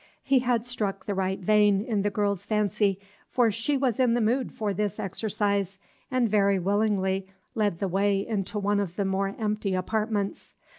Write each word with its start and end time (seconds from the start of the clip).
He 0.23 0.39
had 0.39 0.65
struck 0.65 1.05
the 1.05 1.13
right 1.13 1.39
vein 1.39 1.83
in 1.85 2.01
the 2.01 2.09
girl's 2.09 2.43
fancy, 2.43 2.97
for 3.29 3.51
she 3.51 3.77
was 3.77 3.99
in 3.99 4.15
the 4.15 4.19
mood 4.19 4.51
for 4.51 4.73
this 4.73 4.99
exercise, 4.99 5.77
and 6.09 6.27
very 6.27 6.57
willingly 6.57 7.27
led 7.53 7.77
the 7.77 7.87
way 7.87 8.25
into 8.25 8.57
one 8.57 8.79
of 8.79 8.95
the 8.95 9.05
more 9.05 9.35
empty 9.37 9.75
apartments. 9.75 10.55